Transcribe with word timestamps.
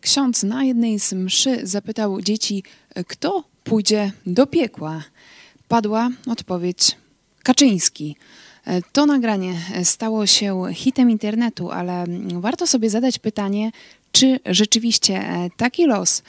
ksiądz 0.00 0.42
na 0.42 0.64
jednej 0.64 1.00
z 1.00 1.12
mszy 1.12 1.66
zapytał 1.66 2.20
dzieci, 2.20 2.62
kto 3.06 3.44
pójdzie 3.64 4.12
do 4.26 4.46
piekła. 4.46 5.02
Padła 5.68 6.10
odpowiedź 6.26 6.96
Kaczyński. 7.42 8.16
To 8.92 9.06
nagranie 9.06 9.54
stało 9.84 10.26
się 10.26 10.62
hitem 10.72 11.10
internetu, 11.10 11.70
ale 11.70 12.04
warto 12.34 12.66
sobie 12.66 12.90
zadać 12.90 13.18
pytanie, 13.18 13.72
czy 14.12 14.40
rzeczywiście 14.46 15.48
taki 15.56 15.86
los 15.86 16.22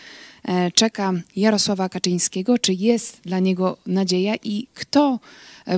czeka 0.73 1.13
Jarosława 1.35 1.89
Kaczyńskiego, 1.89 2.57
czy 2.57 2.73
jest 2.73 3.21
dla 3.21 3.39
niego 3.39 3.77
nadzieja 3.85 4.35
i 4.43 4.67
kto 4.73 5.19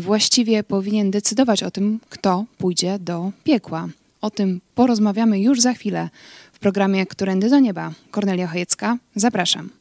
właściwie 0.01 0.63
powinien 0.63 1.11
decydować 1.11 1.63
o 1.63 1.71
tym, 1.71 1.99
kto 2.09 2.45
pójdzie 2.57 2.99
do 2.99 3.31
piekła. 3.43 3.89
O 4.21 4.29
tym 4.29 4.61
porozmawiamy 4.75 5.39
już 5.39 5.61
za 5.61 5.73
chwilę 5.73 6.09
w 6.59 6.61
programie 6.61 7.05
Którędy 7.05 7.49
do 7.49 7.59
Nieba. 7.59 7.91
Kornelia 8.11 8.47
Chojecka, 8.47 8.97
zapraszam. 9.15 9.78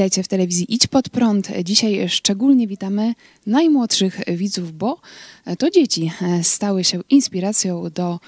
Witajcie 0.00 0.22
w 0.22 0.28
telewizji 0.28 0.74
Idź 0.74 0.86
Pod 0.86 1.08
Prąd. 1.08 1.48
Dzisiaj 1.64 2.08
szczególnie 2.08 2.66
witamy 2.66 3.14
najmłodszych 3.46 4.20
widzów, 4.28 4.72
bo 4.72 5.00
to 5.58 5.70
dzieci 5.70 6.12
stały 6.42 6.84
się 6.84 7.00
inspiracją 7.10 7.90
do 7.94 8.20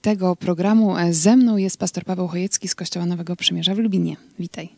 tego 0.00 0.36
programu. 0.36 0.94
Ze 1.10 1.36
mną 1.36 1.56
jest 1.56 1.78
pastor 1.78 2.04
Paweł 2.04 2.28
Chojecki 2.28 2.68
z 2.68 2.74
Kościoła 2.74 3.06
Nowego 3.06 3.36
Przymierza 3.36 3.74
w 3.74 3.78
Lubinie. 3.78 4.16
Witaj. 4.38 4.68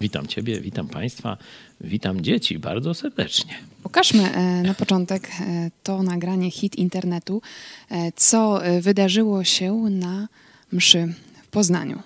Witam 0.00 0.26
Ciebie, 0.26 0.60
witam 0.60 0.88
Państwa, 0.88 1.36
witam 1.80 2.20
dzieci 2.20 2.58
bardzo 2.58 2.94
serdecznie. 2.94 3.54
Pokażmy 3.82 4.30
na 4.62 4.74
początek 4.74 5.30
to 5.82 6.02
nagranie 6.02 6.50
hit 6.50 6.76
internetu, 6.76 7.42
co 8.16 8.60
wydarzyło 8.80 9.44
się 9.44 9.74
na 9.74 10.28
mszy 10.72 11.14
w 11.42 11.48
Poznaniu 11.48 12.02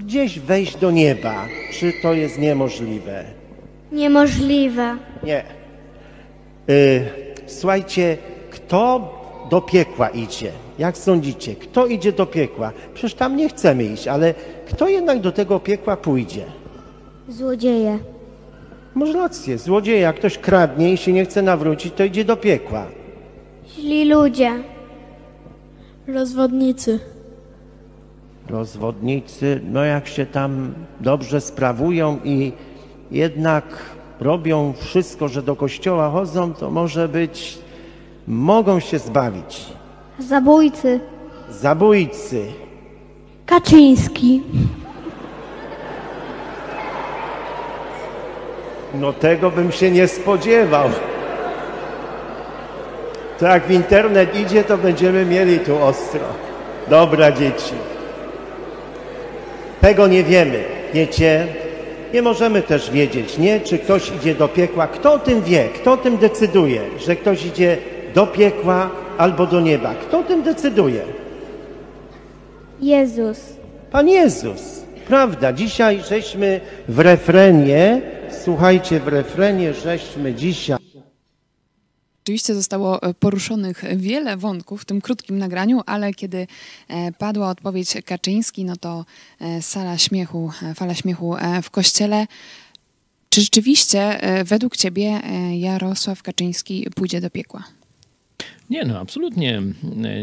gdzieś 0.00 0.38
wejść 0.38 0.76
do 0.76 0.90
nieba. 0.90 1.46
Czy 1.72 1.92
to 2.02 2.12
jest 2.12 2.38
niemożliwe? 2.38 3.24
Niemożliwe. 3.92 4.96
Nie. 5.22 5.44
Y, 6.70 7.04
słuchajcie, 7.46 8.16
kto 8.50 9.14
do 9.50 9.60
piekła 9.60 10.08
idzie? 10.08 10.52
Jak 10.78 10.98
sądzicie? 10.98 11.54
Kto 11.54 11.86
idzie 11.86 12.12
do 12.12 12.26
piekła? 12.26 12.72
Przecież 12.94 13.14
tam 13.14 13.36
nie 13.36 13.48
chcemy 13.48 13.84
iść, 13.84 14.08
ale 14.08 14.34
kto 14.68 14.88
jednak 14.88 15.20
do 15.20 15.32
tego 15.32 15.60
piekła 15.60 15.96
pójdzie? 15.96 16.44
Złodzieje. 17.28 17.98
Może 18.94 19.12
rację, 19.12 19.58
złodzieje. 19.58 20.00
Jak 20.00 20.16
ktoś 20.16 20.38
kradnie 20.38 20.92
i 20.92 20.96
się 20.96 21.12
nie 21.12 21.24
chce 21.24 21.42
nawrócić, 21.42 21.94
to 21.94 22.04
idzie 22.04 22.24
do 22.24 22.36
piekła. 22.36 22.86
Źli 23.68 24.04
ludzie. 24.04 24.50
Rozwodnicy 26.06 27.00
rozwodnicy, 28.50 29.60
no 29.64 29.84
jak 29.84 30.08
się 30.08 30.26
tam 30.26 30.74
dobrze 31.00 31.40
sprawują 31.40 32.18
i 32.24 32.52
jednak 33.10 33.64
robią 34.20 34.72
wszystko, 34.78 35.28
że 35.28 35.42
do 35.42 35.56
kościoła 35.56 36.10
chodzą, 36.10 36.54
to 36.54 36.70
może 36.70 37.08
być, 37.08 37.58
mogą 38.26 38.80
się 38.80 38.98
zbawić. 38.98 39.66
Zabójcy. 40.18 41.00
Zabójcy. 41.50 42.46
Kaczyński. 43.46 44.42
No 48.94 49.12
tego 49.12 49.50
bym 49.50 49.72
się 49.72 49.90
nie 49.90 50.08
spodziewał. 50.08 50.88
To 53.38 53.46
jak 53.46 53.66
w 53.66 53.70
internet 53.70 54.40
idzie, 54.40 54.64
to 54.64 54.78
będziemy 54.78 55.26
mieli 55.26 55.58
tu 55.58 55.82
ostro. 55.82 56.20
Dobra, 56.88 57.32
dzieci. 57.32 57.74
Tego 59.80 60.06
nie 60.06 60.24
wiemy, 60.24 60.64
wiecie? 60.94 61.46
Nie 62.14 62.22
możemy 62.22 62.62
też 62.62 62.90
wiedzieć, 62.90 63.38
nie? 63.38 63.60
Czy 63.60 63.78
ktoś 63.78 64.12
idzie 64.12 64.34
do 64.34 64.48
piekła. 64.48 64.86
Kto 64.86 65.12
o 65.12 65.18
tym 65.18 65.42
wie? 65.42 65.68
Kto 65.68 65.92
o 65.92 65.96
tym 65.96 66.16
decyduje, 66.16 66.80
że 66.98 67.16
ktoś 67.16 67.46
idzie 67.46 67.76
do 68.14 68.26
piekła 68.26 68.90
albo 69.18 69.46
do 69.46 69.60
nieba? 69.60 69.94
Kto 69.94 70.18
o 70.18 70.22
tym 70.22 70.42
decyduje? 70.42 71.00
Jezus. 72.80 73.40
Pan 73.90 74.08
Jezus. 74.08 74.82
Prawda. 75.08 75.52
Dzisiaj 75.52 76.02
żeśmy 76.08 76.60
w 76.88 76.98
refrenie, 76.98 78.00
słuchajcie, 78.44 79.00
w 79.00 79.08
refrenie 79.08 79.74
żeśmy 79.74 80.34
dzisiaj 80.34 80.79
Oczywiście 82.30 82.54
zostało 82.54 83.02
e, 83.02 83.14
poruszonych 83.14 83.84
wiele 83.96 84.36
wątków 84.36 84.82
w 84.82 84.84
tym 84.84 85.00
krótkim 85.00 85.38
nagraniu, 85.38 85.80
ale 85.86 86.14
kiedy 86.14 86.46
e, 86.88 87.12
padła 87.12 87.50
odpowiedź 87.50 87.94
Kaczyński, 88.04 88.64
no 88.64 88.76
to 88.76 89.04
e, 89.40 89.62
sala 89.62 89.98
śmiechu, 89.98 90.50
fala 90.74 90.94
śmiechu 90.94 91.34
w 91.62 91.70
kościele. 91.70 92.26
Czy 93.30 93.40
rzeczywiście 93.40 94.20
według 94.44 94.76
ciebie 94.76 95.20
Jarosław 95.58 96.22
Kaczyński 96.22 96.86
pójdzie 96.94 97.20
do 97.20 97.30
piekła? 97.30 97.64
Nie, 98.70 98.84
no 98.84 98.98
absolutnie 98.98 99.62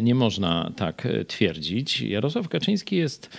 nie 0.01 0.16
można 0.16 0.72
tak 0.75 1.07
twierdzić. 1.28 2.01
Jarosław 2.01 2.50
Kaczyński 2.50 2.95
jest 2.95 3.29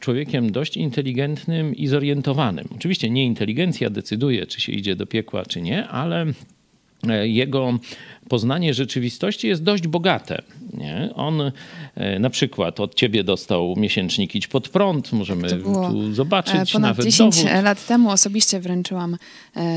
człowiekiem 0.00 0.52
dość 0.52 0.76
inteligentnym 0.76 1.74
i 1.74 1.86
zorientowanym. 1.86 2.68
Oczywiście 2.76 3.10
nie 3.10 3.26
inteligencja 3.26 3.90
decyduje, 3.90 4.46
czy 4.46 4.60
się 4.60 4.72
idzie 4.72 4.96
do 4.96 5.06
piekła, 5.06 5.46
czy 5.46 5.62
nie, 5.62 5.88
ale 5.88 6.26
jego 7.24 7.78
poznanie 8.28 8.74
rzeczywistości 8.74 9.48
jest 9.48 9.62
dość 9.62 9.88
bogate. 9.88 10.42
Nie? 10.72 11.10
On 11.14 11.52
e, 11.94 12.18
na 12.18 12.30
przykład 12.30 12.80
od 12.80 12.94
ciebie 12.94 13.24
dostał 13.24 13.74
miesięcznik 13.76 14.34
Idź 14.34 14.46
pod 14.46 14.68
prąd, 14.68 15.12
możemy 15.12 15.48
tu 15.48 16.12
zobaczyć 16.12 16.54
e, 16.54 16.72
ponad 16.72 16.90
nawet 16.90 17.06
10 17.06 17.36
dowód. 17.36 17.62
lat 17.64 17.86
temu 17.86 18.10
osobiście 18.10 18.60
wręczyłam 18.60 19.16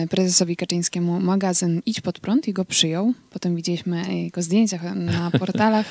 prezesowi 0.10 0.56
Kaczyńskiemu 0.56 1.20
magazyn 1.20 1.82
Idź 1.86 2.02
pod 2.02 2.20
prąd 2.20 2.48
i 2.48 2.54
go 2.54 2.66
przyjął. 2.66 3.14
Potem 3.30 3.56
widzieliśmy 3.56 4.14
jego 4.24 4.42
zdjęcia 4.42 4.96
na 4.96 5.32
portalach. 5.40 5.86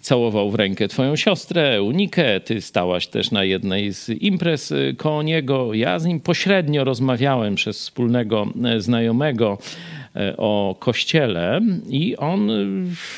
Całował 0.00 0.50
w 0.50 0.54
rękę 0.54 0.88
twoją 0.88 1.16
siostrę, 1.16 1.82
Unikę. 1.82 2.40
Ty 2.40 2.60
stałaś 2.60 3.06
też 3.06 3.30
na 3.30 3.44
jednej 3.44 3.92
z 3.92 4.08
imprez 4.08 4.72
koło 4.96 5.22
niego. 5.22 5.74
Ja 5.74 5.98
z 5.98 6.04
nim 6.04 6.20
pośrednio 6.20 6.84
rozmawiałem 6.84 7.54
przez 7.54 7.78
wspólnego 7.78 8.46
znajomego 8.78 9.58
E, 10.03 10.03
o 10.36 10.76
kościele 10.78 11.60
i 11.90 12.16
on 12.16 12.50
e, 12.50 12.54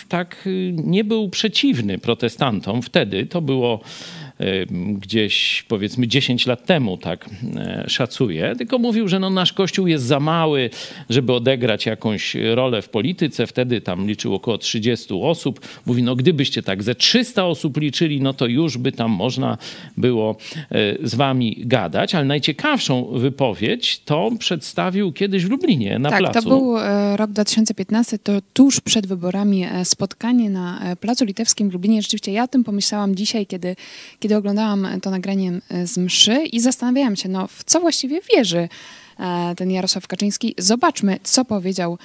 tak 0.08 0.46
e, 0.46 0.50
nie 0.72 1.04
był 1.04 1.28
przeciwny 1.28 1.98
protestantom. 1.98 2.82
Wtedy 2.82 3.26
to 3.26 3.40
było 3.40 3.80
gdzieś 4.92 5.64
powiedzmy 5.68 6.08
10 6.08 6.46
lat 6.46 6.66
temu, 6.66 6.96
tak 6.98 7.30
szacuję, 7.86 8.54
tylko 8.58 8.78
mówił, 8.78 9.08
że 9.08 9.18
no 9.18 9.30
nasz 9.30 9.52
kościół 9.52 9.86
jest 9.86 10.04
za 10.04 10.20
mały, 10.20 10.70
żeby 11.10 11.32
odegrać 11.32 11.86
jakąś 11.86 12.36
rolę 12.54 12.82
w 12.82 12.88
polityce. 12.88 13.46
Wtedy 13.46 13.80
tam 13.80 14.06
liczył 14.06 14.34
około 14.34 14.58
30 14.58 15.14
osób. 15.22 15.60
Mówi, 15.86 16.02
no 16.02 16.16
gdybyście 16.16 16.62
tak 16.62 16.82
ze 16.82 16.94
300 16.94 17.44
osób 17.44 17.76
liczyli, 17.76 18.20
no 18.20 18.34
to 18.34 18.46
już 18.46 18.78
by 18.78 18.92
tam 18.92 19.10
można 19.10 19.58
było 19.96 20.36
z 21.02 21.14
wami 21.14 21.56
gadać. 21.58 22.14
Ale 22.14 22.24
najciekawszą 22.24 23.04
wypowiedź 23.04 24.00
to 24.04 24.30
przedstawił 24.38 25.12
kiedyś 25.12 25.44
w 25.44 25.50
Lublinie 25.50 25.98
na 25.98 26.10
tak, 26.10 26.18
placu. 26.18 26.34
Tak, 26.34 26.42
to 26.42 26.48
był 26.48 26.76
rok 27.16 27.30
2015, 27.30 28.18
to 28.18 28.32
tuż 28.52 28.80
przed 28.80 29.06
wyborami 29.06 29.64
spotkanie 29.84 30.50
na 30.50 30.96
Placu 31.00 31.24
Litewskim 31.24 31.70
w 31.70 31.72
Lublinie. 31.72 32.02
Rzeczywiście 32.02 32.32
ja 32.32 32.44
o 32.44 32.48
tym 32.48 32.64
pomyślałam 32.64 33.14
dzisiaj, 33.14 33.46
kiedy, 33.46 33.76
kiedy 34.20 34.25
oglądałam 34.34 34.86
to 35.02 35.10
nagranie 35.10 35.52
z 35.84 35.98
mszy 35.98 36.44
i 36.52 36.60
zastanawiałam 36.60 37.16
się, 37.16 37.28
no 37.28 37.46
w 37.46 37.64
co 37.64 37.80
właściwie 37.80 38.20
wierzy 38.34 38.68
ten 39.56 39.70
Jarosław 39.70 40.06
Kaczyński. 40.06 40.54
Zobaczmy, 40.58 41.18
co 41.22 41.44
powiedział 41.44 41.98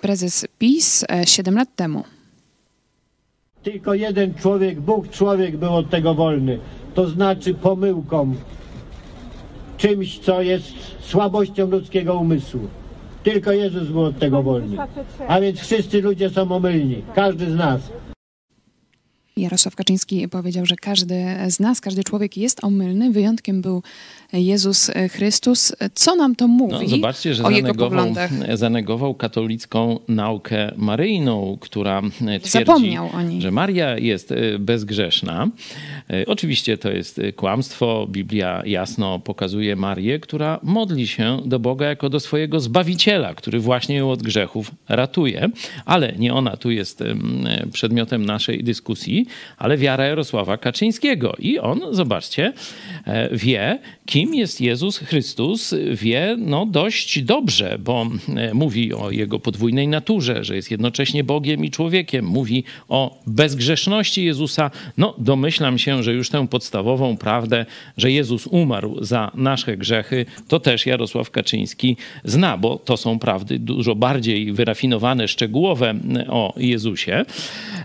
prezes 0.00 0.46
PiS 0.58 1.04
7 1.26 1.54
lat 1.54 1.68
temu. 1.76 2.04
Tylko 3.62 3.94
jeden 3.94 4.34
człowiek, 4.34 4.80
Bóg 4.80 5.10
człowiek 5.10 5.56
był 5.56 5.74
od 5.74 5.90
tego 5.90 6.14
wolny. 6.14 6.58
To 6.94 7.08
znaczy 7.08 7.54
pomyłką, 7.54 8.34
czymś, 9.76 10.18
co 10.18 10.42
jest 10.42 10.72
słabością 11.00 11.70
ludzkiego 11.70 12.14
umysłu. 12.14 12.60
Tylko 13.22 13.52
Jezus 13.52 13.88
był 13.88 14.04
od 14.04 14.18
tego 14.18 14.42
wolny. 14.42 14.76
A 15.28 15.40
więc 15.40 15.60
wszyscy 15.60 16.02
ludzie 16.02 16.30
są 16.30 16.52
omylni. 16.52 17.02
Każdy 17.14 17.50
z 17.50 17.54
nas. 17.54 17.80
Jarosław 19.36 19.76
Kaczyński 19.76 20.28
powiedział, 20.28 20.66
że 20.66 20.76
każdy 20.76 21.24
z 21.48 21.60
nas, 21.60 21.80
każdy 21.80 22.04
człowiek 22.04 22.36
jest 22.36 22.64
omylny. 22.64 23.10
Wyjątkiem 23.10 23.62
był 23.62 23.82
Jezus 24.32 24.90
Chrystus. 25.10 25.72
Co 25.94 26.16
nam 26.16 26.36
to 26.36 26.48
mówi 26.48 26.72
No, 26.72 26.88
zobaczcie, 26.88 27.34
że 27.34 27.44
o 27.44 27.50
zanegował, 27.50 28.14
zanegował 28.54 29.14
katolicką 29.14 29.98
naukę 30.08 30.72
maryjną, 30.76 31.58
która 31.60 32.02
twierdzi, 32.42 32.98
o 32.98 33.22
niej. 33.22 33.40
że 33.42 33.50
Maria 33.50 33.98
jest 33.98 34.32
e, 34.32 34.58
bezgrzeszna. 34.58 35.48
E, 36.10 36.26
Oczywiście 36.26 36.78
to 36.78 36.90
jest 36.90 37.18
e, 37.18 37.32
kłamstwo. 37.32 38.06
Biblia 38.10 38.62
jasno 38.66 39.18
pokazuje 39.18 39.76
Marię, 39.76 40.18
która 40.20 40.60
modli 40.62 41.06
się 41.06 41.40
do 41.46 41.58
Boga 41.58 41.86
jako 41.86 42.08
do 42.08 42.20
swojego 42.20 42.60
Zbawiciela, 42.60 43.34
który 43.34 43.60
właśnie 43.60 43.96
ją 43.96 44.10
od 44.10 44.22
grzechów 44.22 44.70
ratuje. 44.88 45.48
Ale 45.84 46.12
nie 46.18 46.34
ona 46.34 46.56
tu 46.56 46.70
jest 46.70 47.02
em, 47.02 47.46
e, 47.46 47.66
przedmiotem 47.66 48.26
naszej 48.26 48.64
dyskusji, 48.64 49.23
ale 49.58 49.76
wiara 49.76 50.06
Jarosława 50.06 50.56
Kaczyńskiego. 50.56 51.34
I 51.38 51.58
on, 51.58 51.80
zobaczcie, 51.90 52.52
e, 53.06 53.28
wie, 53.36 53.78
kim 54.06 54.34
jest 54.34 54.60
Jezus 54.60 54.98
Chrystus, 54.98 55.74
wie 55.92 56.36
no 56.38 56.66
dość 56.66 57.22
dobrze, 57.22 57.78
bo 57.78 58.06
e, 58.36 58.54
mówi 58.54 58.94
o 58.94 59.10
jego 59.10 59.38
podwójnej 59.38 59.88
naturze, 59.88 60.44
że 60.44 60.56
jest 60.56 60.70
jednocześnie 60.70 61.24
Bogiem 61.24 61.64
i 61.64 61.70
człowiekiem. 61.70 62.24
Mówi 62.24 62.64
o 62.88 63.22
bezgrzeszności 63.26 64.24
Jezusa. 64.24 64.70
No 64.98 65.14
domyślam 65.18 65.78
się, 65.78 66.02
że 66.02 66.12
już 66.12 66.30
tę 66.30 66.48
podstawową 66.48 67.16
prawdę, 67.16 67.66
że 67.96 68.12
Jezus 68.12 68.46
umarł 68.46 69.04
za 69.04 69.30
nasze 69.34 69.76
grzechy, 69.76 70.26
to 70.48 70.60
też 70.60 70.86
Jarosław 70.86 71.30
Kaczyński 71.30 71.96
zna, 72.24 72.58
bo 72.58 72.78
to 72.78 72.96
są 72.96 73.18
prawdy 73.18 73.58
dużo 73.58 73.94
bardziej 73.94 74.52
wyrafinowane, 74.52 75.28
szczegółowe 75.28 75.94
o 76.28 76.54
Jezusie. 76.56 77.24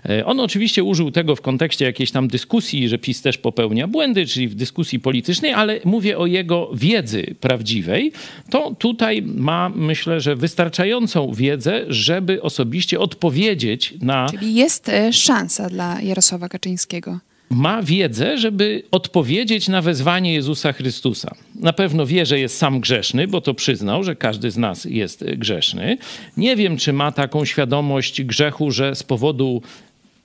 E, 0.09 0.25
On 0.25 0.39
oczywiście 0.39 0.83
użył 0.83 1.11
tego 1.11 1.28
w 1.35 1.41
kontekście 1.41 1.85
jakiejś 1.85 2.11
tam 2.11 2.27
dyskusji, 2.27 2.89
że 2.89 2.97
PiS 2.97 3.21
też 3.21 3.37
popełnia 3.37 3.87
błędy, 3.87 4.25
czyli 4.25 4.47
w 4.47 4.55
dyskusji 4.55 4.99
politycznej, 4.99 5.53
ale 5.53 5.79
mówię 5.85 6.17
o 6.17 6.25
jego 6.25 6.71
wiedzy 6.73 7.35
prawdziwej. 7.39 8.11
To 8.49 8.75
tutaj 8.79 9.21
ma, 9.21 9.69
myślę, 9.75 10.21
że 10.21 10.35
wystarczającą 10.35 11.33
wiedzę, 11.33 11.85
żeby 11.87 12.41
osobiście 12.41 12.99
odpowiedzieć 12.99 13.93
na 14.01 14.27
Czyli 14.31 14.55
jest 14.55 14.89
e, 14.89 15.13
szansa 15.13 15.69
dla 15.69 16.01
Jarosława 16.01 16.49
Kaczyńskiego. 16.49 17.19
ma 17.49 17.83
wiedzę, 17.83 18.37
żeby 18.37 18.83
odpowiedzieć 18.91 19.67
na 19.67 19.81
wezwanie 19.81 20.33
Jezusa 20.33 20.73
Chrystusa. 20.73 21.35
Na 21.55 21.73
pewno 21.73 22.05
wie, 22.05 22.25
że 22.25 22.39
jest 22.39 22.57
sam 22.57 22.79
grzeszny, 22.79 23.27
bo 23.27 23.41
to 23.41 23.53
przyznał, 23.53 24.03
że 24.03 24.15
każdy 24.15 24.51
z 24.51 24.57
nas 24.57 24.85
jest 24.85 25.25
grzeszny. 25.37 25.97
Nie 26.37 26.55
wiem, 26.55 26.77
czy 26.77 26.93
ma 26.93 27.11
taką 27.11 27.45
świadomość 27.45 28.23
grzechu, 28.23 28.71
że 28.71 28.95
z 28.95 29.03
powodu 29.03 29.61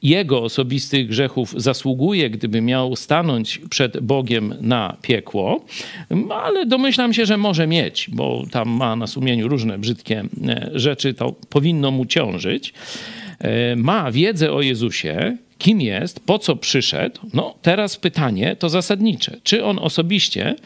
jego 0.05 0.43
osobistych 0.43 1.09
grzechów 1.09 1.55
zasługuje, 1.57 2.31
gdyby 2.31 2.61
miał 2.61 2.97
stanąć 2.97 3.61
przed 3.71 4.01
Bogiem 4.01 4.55
na 4.61 4.97
piekło, 5.03 5.65
ale 6.31 6.67
domyślam 6.67 7.15
się, 7.15 7.27
że 7.27 7.37
może 7.37 7.67
mieć, 7.67 8.11
bo 8.13 8.45
tam 8.51 8.69
ma 8.69 8.97
na 8.97 9.07
sumieniu 9.07 9.49
różne 9.49 9.79
brzydkie 9.79 10.25
e, 10.49 10.71
rzeczy, 10.75 11.15
to 11.15 11.35
powinno 11.49 11.91
mu 11.91 12.07
ciążyć. 12.07 12.73
E, 13.39 13.77
Ma 13.77 14.13
wiedzę 14.13 14.53
o 14.53 14.63
Jezusie, 14.63 15.37
kim 15.59 15.81
jest, 15.81 16.21
po 16.27 16.39
co 16.39 16.57
przyszedł. 16.57 17.21
No 17.35 17.55
teraz 17.63 17.97
pytanie 17.97 18.57
to 18.57 18.69
zasadnicze. 18.69 19.37
Czy 19.43 19.65
on 19.65 19.79
osobiście 19.79 20.57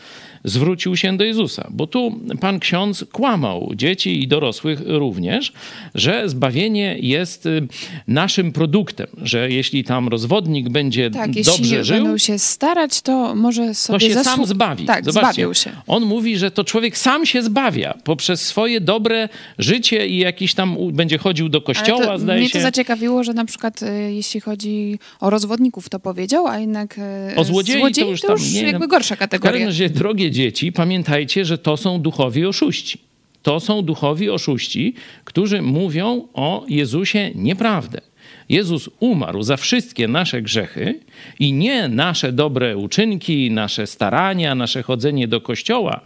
zwrócił 0.48 0.96
się 0.96 1.16
do 1.16 1.24
Jezusa? 1.24 1.66
Bo 1.70 1.86
tu 1.86 2.20
pan 2.40 2.60
ksiądz 2.60 3.04
kłamał 3.12 3.72
dzieci 3.74 4.22
i 4.22 4.28
dorosłych 4.28 4.80
również, 4.86 5.52
że 5.94 6.28
zbawienie 6.28 6.96
jest 7.00 7.46
y, 7.46 7.66
naszym 8.08 8.52
produktem, 8.52 9.06
że 9.22 9.50
jeśli 9.50 9.84
tam 9.84 10.08
rozwodnik 10.08 10.68
będzie 10.68 11.10
Tak, 11.10 11.36
jeśli 11.36 11.52
dobrze 11.52 11.84
żył, 11.84 11.96
będą 11.96 12.18
się 12.18 12.38
starać, 12.38 13.02
to 13.02 13.34
może 13.34 13.66
to 13.66 13.74
sobie 13.74 14.00
się 14.00 14.14
zasłu- 14.14 14.24
sam 14.24 14.46
zbawi. 14.46 14.84
Tak, 14.84 15.04
Zobaczcie, 15.04 15.32
zbawił 15.32 15.54
się. 15.54 15.70
On 15.86 16.04
mówi, 16.04 16.38
że 16.38 16.50
to 16.50 16.64
człowiek 16.64 16.98
sam 16.98 17.26
się 17.26 17.42
zbawia 17.42 17.94
poprzez 18.04 18.42
swoje 18.42 18.80
dobre 18.80 19.28
życie 19.58 20.06
i 20.08 20.18
jakiś 20.18 20.54
tam 20.54 20.76
będzie 20.92 21.18
chodził 21.18 21.48
do 21.48 21.60
kościoła, 21.60 21.98
Ale 22.02 22.06
to, 22.12 22.18
zdaje 22.18 22.40
mnie 22.40 22.48
się. 22.48 22.58
to 22.58 22.62
zaciekawiło, 22.62 23.24
że 23.24 23.32
na 23.34 23.44
przykład 23.44 23.82
e, 23.82 24.12
jeśli 24.12 24.40
chodzi 24.40 24.98
o 25.20 25.30
rozwodników, 25.30 25.88
to 25.88 26.00
powiedział, 26.00 26.46
a 26.46 26.58
jednak 26.58 26.98
e, 26.98 27.32
O 27.36 27.44
złodziei, 27.44 27.78
złodziei 27.80 28.04
to 28.04 28.10
już 28.10 28.20
tam 28.20 28.36
nie 28.54 28.62
jakby 28.62 28.88
gorsza 28.88 29.14
W 29.14 29.18
każdym 29.18 29.40
kategoria. 29.40 29.66
razie, 29.66 29.90
drogie 29.90 30.30
dzieci, 30.38 30.72
pamiętajcie, 30.72 31.44
że 31.44 31.58
to 31.58 31.76
są 31.76 32.00
duchowi 32.00 32.46
oszuści. 32.46 32.98
To 33.42 33.60
są 33.60 33.82
duchowi 33.82 34.30
oszuści, 34.30 34.94
którzy 35.24 35.62
mówią 35.62 36.28
o 36.34 36.64
Jezusie 36.68 37.30
nieprawdę. 37.34 38.00
Jezus 38.48 38.90
umarł 39.00 39.42
za 39.42 39.56
wszystkie 39.56 40.08
nasze 40.08 40.42
grzechy 40.42 41.00
i 41.38 41.52
nie 41.52 41.88
nasze 41.88 42.32
dobre 42.32 42.76
uczynki, 42.76 43.50
nasze 43.50 43.86
starania, 43.86 44.54
nasze 44.54 44.82
chodzenie 44.82 45.28
do 45.28 45.40
kościoła 45.40 46.00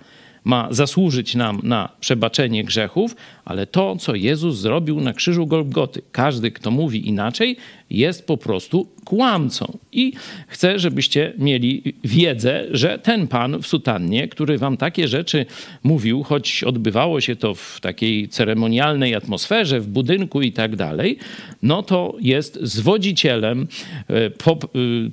ma 0.44 0.68
zasłużyć 0.70 1.34
nam 1.34 1.60
na 1.62 1.88
przebaczenie 2.00 2.64
grzechów, 2.64 3.16
ale 3.44 3.66
to, 3.66 3.96
co 3.96 4.14
Jezus 4.14 4.56
zrobił 4.58 5.00
na 5.00 5.12
krzyżu 5.12 5.46
Golgoty. 5.46 6.02
Każdy, 6.12 6.50
kto 6.50 6.70
mówi 6.70 7.08
inaczej, 7.08 7.56
jest 7.92 8.26
po 8.26 8.36
prostu 8.36 8.88
kłamcą. 9.04 9.78
I 9.92 10.12
chcę, 10.48 10.78
żebyście 10.78 11.32
mieli 11.38 11.94
wiedzę, 12.04 12.64
że 12.70 12.98
ten 12.98 13.28
pan 13.28 13.62
w 13.62 13.66
sutannie, 13.66 14.28
który 14.28 14.58
wam 14.58 14.76
takie 14.76 15.08
rzeczy 15.08 15.46
mówił, 15.82 16.22
choć 16.22 16.64
odbywało 16.64 17.20
się 17.20 17.36
to 17.36 17.54
w 17.54 17.78
takiej 17.80 18.28
ceremonialnej 18.28 19.14
atmosferze, 19.14 19.80
w 19.80 19.86
budynku 19.86 20.42
i 20.42 20.52
tak 20.52 20.76
dalej, 20.76 21.18
no 21.62 21.82
to 21.82 22.16
jest 22.20 22.58
zwodzicielem, 22.62 23.66
e, 24.08 24.30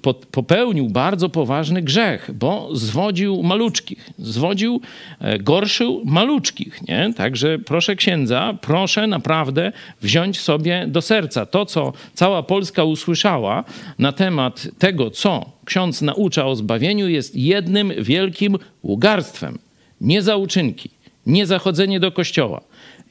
po- 0.01 0.13
popełnił 0.13 0.89
bardzo 0.89 1.29
poważny 1.29 1.81
grzech, 1.81 2.31
bo 2.33 2.69
zwodził 2.75 3.43
maluczkich, 3.43 4.09
zwodził, 4.17 4.81
e, 5.19 5.39
gorszył 5.39 6.01
maluczkich, 6.05 6.87
nie? 6.87 7.13
Także 7.17 7.59
proszę 7.59 7.95
księdza, 7.95 8.57
proszę 8.61 9.07
naprawdę 9.07 9.71
wziąć 10.01 10.39
sobie 10.39 10.85
do 10.87 11.01
serca 11.01 11.45
to, 11.45 11.65
co 11.65 11.93
cała 12.13 12.43
Polska 12.43 12.68
usłyszała 12.77 13.63
na 13.99 14.11
temat 14.11 14.67
tego, 14.79 15.11
co 15.11 15.51
ksiądz 15.65 16.01
naucza 16.01 16.45
o 16.45 16.55
zbawieniu, 16.55 17.09
jest 17.09 17.35
jednym 17.35 17.93
wielkim 17.99 18.57
ługarstwem. 18.83 19.59
Nie 20.01 20.21
za 20.21 20.35
uczynki, 20.35 20.89
nie 21.25 21.45
za 21.45 21.59
chodzenie 21.59 21.99
do 21.99 22.11
kościoła. 22.11 22.61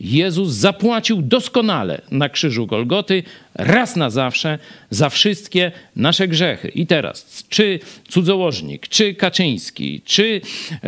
Jezus 0.01 0.53
zapłacił 0.53 1.23
doskonale 1.23 2.01
na 2.11 2.29
krzyżu 2.29 2.67
Golgoty 2.67 3.23
raz 3.55 3.97
na 3.97 4.11
zawsze 4.11 4.59
za 4.91 5.09
wszystkie 5.09 5.73
nasze 5.97 6.29
grzechy. 6.29 6.69
I 6.69 6.87
teraz, 6.87 7.45
czy 7.49 7.81
cudzołożnik, 8.09 8.89
czy 8.89 9.15
Kaczyński, 9.15 10.01
czy 10.05 10.41
e, 10.73 10.81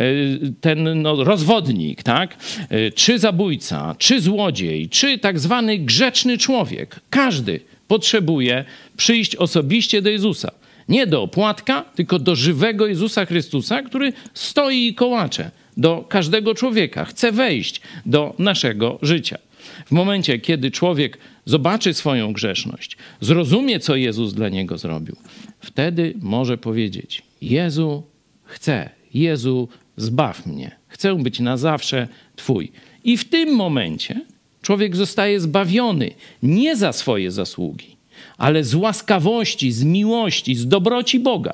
ten 0.61 1.01
no, 1.01 1.23
rozwodnik, 1.23 2.03
tak? 2.03 2.37
E, 2.69 2.91
czy 2.91 3.19
zabójca, 3.19 3.95
czy 3.97 4.21
złodziej, 4.21 4.89
czy 4.89 5.17
tak 5.17 5.39
zwany 5.39 5.77
grzeczny 5.77 6.37
człowiek, 6.37 6.99
każdy 7.09 7.59
potrzebuje 7.91 8.65
przyjść 8.97 9.35
osobiście 9.35 10.01
do 10.01 10.09
Jezusa. 10.09 10.51
Nie 10.89 11.07
do 11.07 11.21
opłatka, 11.21 11.81
tylko 11.95 12.19
do 12.19 12.35
żywego 12.35 12.87
Jezusa 12.87 13.25
Chrystusa, 13.25 13.81
który 13.81 14.13
stoi 14.33 14.87
i 14.87 14.95
kołacze 14.95 15.51
do 15.77 16.05
każdego 16.09 16.55
człowieka, 16.55 17.05
chce 17.05 17.31
wejść 17.31 17.81
do 18.05 18.35
naszego 18.39 18.99
życia. 19.01 19.37
W 19.85 19.91
momencie, 19.91 20.39
kiedy 20.39 20.71
człowiek 20.71 21.17
zobaczy 21.45 21.93
swoją 21.93 22.33
grzeszność, 22.33 22.97
zrozumie, 23.21 23.79
co 23.79 23.95
Jezus 23.95 24.33
dla 24.33 24.49
niego 24.49 24.77
zrobił, 24.77 25.15
wtedy 25.59 26.13
może 26.21 26.57
powiedzieć: 26.57 27.21
Jezu, 27.41 28.03
chcę, 28.43 28.89
Jezu, 29.13 29.69
zbaw 29.97 30.45
mnie, 30.45 30.71
chcę 30.87 31.15
być 31.15 31.39
na 31.39 31.57
zawsze 31.57 32.07
Twój. 32.35 32.71
I 33.03 33.17
w 33.17 33.29
tym 33.29 33.55
momencie 33.55 34.21
człowiek 34.61 34.95
zostaje 34.95 35.39
zbawiony 35.39 36.11
nie 36.43 36.75
za 36.75 36.93
swoje 36.93 37.31
zasługi, 37.31 37.97
ale 38.37 38.63
z 38.63 38.75
łaskawości, 38.75 39.71
z 39.71 39.83
miłości, 39.83 40.55
z 40.55 40.67
dobroci 40.67 41.19
Boga. 41.19 41.53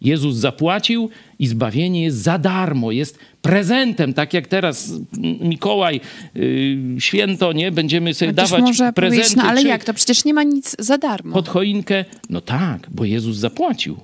Jezus 0.00 0.36
zapłacił 0.36 1.10
i 1.38 1.46
zbawienie 1.46 2.02
jest 2.02 2.16
za 2.16 2.38
darmo, 2.38 2.92
jest 2.92 3.18
prezentem, 3.42 4.14
tak 4.14 4.34
jak 4.34 4.46
teraz 4.46 4.92
Mikołaj, 5.40 6.00
yy, 6.34 7.00
święto, 7.00 7.52
nie? 7.52 7.72
Będziemy 7.72 8.14
sobie 8.14 8.32
dawać 8.32 8.60
może 8.60 8.92
prezenty. 8.92 9.36
no 9.36 9.42
ale 9.42 9.62
jak 9.62 9.84
to? 9.84 9.94
Przecież 9.94 10.24
nie 10.24 10.34
ma 10.34 10.42
nic 10.42 10.76
za 10.78 10.98
darmo. 10.98 11.34
Pod 11.34 11.48
choinkę? 11.48 12.04
No 12.30 12.40
tak, 12.40 12.86
bo 12.90 13.04
Jezus 13.04 13.36
zapłacił. 13.36 13.96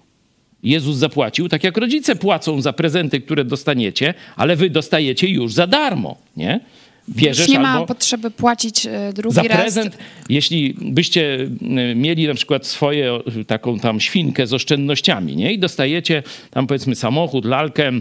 Jezus 0.62 0.96
zapłacił, 0.96 1.48
tak 1.48 1.64
jak 1.64 1.76
rodzice 1.76 2.16
płacą 2.16 2.60
za 2.60 2.72
prezenty, 2.72 3.20
które 3.20 3.44
dostaniecie, 3.44 4.14
ale 4.36 4.56
wy 4.56 4.70
dostajecie 4.70 5.28
już 5.28 5.54
za 5.54 5.66
darmo, 5.66 6.16
nie? 6.36 6.60
Bierzesz 7.08 7.46
Już 7.46 7.48
nie 7.48 7.60
ma 7.60 7.86
potrzeby 7.86 8.30
płacić 8.30 8.86
e, 8.86 9.12
drugi 9.12 9.34
za 9.34 9.42
raz. 9.42 9.60
prezent, 9.60 9.98
jeśli 10.28 10.74
byście 10.80 11.38
y, 11.40 11.94
mieli 11.96 12.26
na 12.26 12.34
przykład 12.34 12.66
swoje 12.66 13.20
y, 13.40 13.44
taką 13.44 13.78
tam 13.78 14.00
świnkę 14.00 14.46
z 14.46 14.54
oszczędnościami, 14.54 15.36
nie? 15.36 15.52
I 15.52 15.58
dostajecie 15.58 16.22
tam 16.50 16.66
powiedzmy 16.66 16.94
samochód, 16.94 17.44
lalkę, 17.44 17.92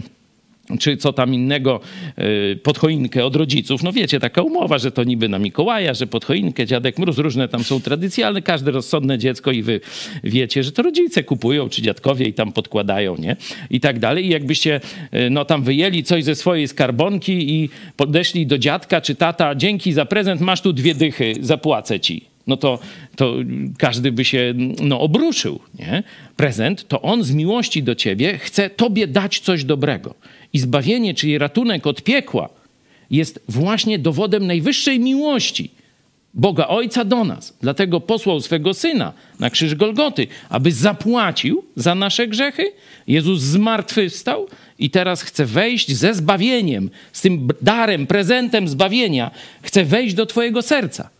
czy 0.80 0.96
co 0.96 1.12
tam 1.12 1.34
innego 1.34 1.80
y, 2.18 2.58
pod 2.62 2.78
choinkę 2.78 3.24
od 3.24 3.36
rodziców. 3.36 3.82
No 3.82 3.92
wiecie, 3.92 4.20
taka 4.20 4.42
umowa, 4.42 4.78
że 4.78 4.92
to 4.92 5.04
niby 5.04 5.28
na 5.28 5.38
Mikołaja, 5.38 5.94
że 5.94 6.06
pod 6.06 6.24
choinkę 6.24 6.66
dziadek 6.66 6.98
mróz, 6.98 7.18
różne 7.18 7.48
tam 7.48 7.64
są 7.64 7.80
tradycje, 7.80 8.26
ale 8.26 8.42
każde 8.42 8.70
rozsądne 8.70 9.18
dziecko 9.18 9.50
i 9.50 9.62
wy 9.62 9.80
wiecie, 10.24 10.62
że 10.62 10.72
to 10.72 10.82
rodzice 10.82 11.24
kupują, 11.24 11.68
czy 11.68 11.82
dziadkowie 11.82 12.26
i 12.26 12.32
tam 12.32 12.52
podkładają, 12.52 13.16
nie? 13.16 13.36
I 13.70 13.80
tak 13.80 13.98
dalej. 13.98 14.26
I 14.26 14.28
jakbyście 14.28 14.80
y, 15.14 15.30
no 15.30 15.44
tam 15.44 15.62
wyjęli 15.62 16.02
coś 16.02 16.24
ze 16.24 16.34
swojej 16.34 16.68
skarbonki 16.68 17.54
i 17.54 17.70
podeszli 17.96 18.46
do 18.46 18.58
dziadka 18.58 19.00
czy 19.00 19.14
tata, 19.14 19.54
dzięki 19.54 19.92
za 19.92 20.04
prezent, 20.04 20.40
masz 20.40 20.60
tu 20.60 20.72
dwie 20.72 20.94
dychy, 20.94 21.34
zapłacę 21.40 22.00
ci 22.00 22.38
no 22.48 22.56
to, 22.56 22.78
to 23.16 23.34
każdy 23.78 24.12
by 24.12 24.24
się 24.24 24.54
no, 24.80 25.00
obruszył. 25.00 25.60
Nie? 25.78 26.02
Prezent 26.36 26.88
to 26.88 27.02
on 27.02 27.22
z 27.22 27.32
miłości 27.32 27.82
do 27.82 27.94
ciebie 27.94 28.38
chce 28.38 28.70
tobie 28.70 29.06
dać 29.06 29.40
coś 29.40 29.64
dobrego. 29.64 30.14
I 30.52 30.58
zbawienie, 30.58 31.14
czyli 31.14 31.38
ratunek 31.38 31.86
od 31.86 32.02
piekła, 32.02 32.48
jest 33.10 33.40
właśnie 33.48 33.98
dowodem 33.98 34.46
najwyższej 34.46 35.00
miłości 35.00 35.70
Boga 36.34 36.66
Ojca 36.66 37.04
do 37.04 37.24
nas. 37.24 37.56
Dlatego 37.60 38.00
posłał 38.00 38.40
swego 38.40 38.74
Syna 38.74 39.12
na 39.40 39.50
krzyż 39.50 39.74
Golgoty, 39.74 40.26
aby 40.48 40.72
zapłacił 40.72 41.64
za 41.76 41.94
nasze 41.94 42.28
grzechy. 42.28 42.72
Jezus 43.06 43.40
zmartwychwstał 43.40 44.46
i 44.78 44.90
teraz 44.90 45.22
chce 45.22 45.46
wejść 45.46 45.96
ze 45.96 46.14
zbawieniem, 46.14 46.90
z 47.12 47.20
tym 47.20 47.48
darem, 47.62 48.06
prezentem 48.06 48.68
zbawienia. 48.68 49.30
Chce 49.62 49.84
wejść 49.84 50.14
do 50.14 50.26
twojego 50.26 50.62
serca. 50.62 51.10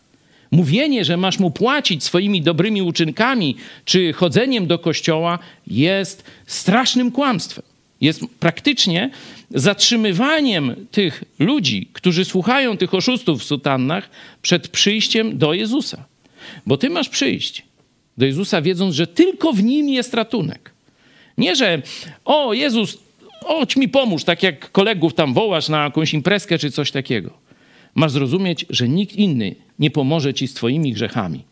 Mówienie, 0.51 1.05
że 1.05 1.17
masz 1.17 1.39
mu 1.39 1.51
płacić 1.51 2.05
swoimi 2.05 2.43
dobrymi 2.43 2.83
uczynkami 2.83 3.57
czy 3.85 4.13
chodzeniem 4.13 4.67
do 4.67 4.79
kościoła 4.79 5.39
jest 5.67 6.25
strasznym 6.47 7.13
kłamstwem. 7.13 7.65
Jest 8.01 8.21
praktycznie 8.41 9.11
zatrzymywaniem 9.51 10.87
tych 10.91 11.25
ludzi, 11.39 11.89
którzy 11.93 12.25
słuchają 12.25 12.77
tych 12.77 12.95
oszustów 12.95 13.41
w 13.41 13.45
sutannach 13.45 14.11
przed 14.43 14.69
przyjściem 14.69 15.39
do 15.39 15.55
Jezusa. 15.55 16.05
Bo 16.67 16.77
ty 16.77 16.91
masz 16.91 17.09
przyjść 17.09 17.63
do 18.19 18.27
Jezusa, 18.27 18.63
wiedząc, 18.63 18.95
że 18.95 19.07
tylko 19.07 19.53
w 19.53 19.63
nim 19.63 19.89
jest 19.89 20.15
ratunek. 20.15 20.71
Nie, 21.39 21.57
że 21.57 21.83
o 22.25 22.53
Jezus, 22.53 22.99
chodź 23.45 23.77
mi 23.77 23.89
pomóż, 23.89 24.25
tak 24.25 24.43
jak 24.43 24.73
kolegów 24.73 25.15
tam 25.15 25.35
wołasz 25.35 25.69
na 25.69 25.85
jakąś 25.85 26.15
imprezkę 26.15 26.59
czy 26.59 26.71
coś 26.71 26.91
takiego. 26.91 27.31
Masz 27.95 28.13
zrozumieć, 28.13 28.67
że 28.71 28.89
nikt 28.89 29.17
inny 29.17 29.55
nie 29.79 29.91
pomoże 29.91 30.35
ci 30.35 30.49
z 30.49 30.55
twoimi 30.55 30.93
grzechami. 30.93 31.43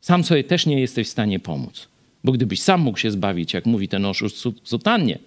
Sam 0.00 0.24
sobie 0.24 0.44
też 0.44 0.66
nie 0.66 0.80
jesteś 0.80 1.08
w 1.08 1.10
stanie 1.10 1.40
pomóc. 1.40 1.88
Bo 2.24 2.32
gdybyś 2.32 2.60
sam 2.60 2.80
mógł 2.80 2.98
się 2.98 3.10
zbawić, 3.10 3.54
jak 3.54 3.66
mówi 3.66 3.88
ten 3.88 4.04
oszust 4.04 4.36
w 4.36 4.68
sutannie, 4.68 5.18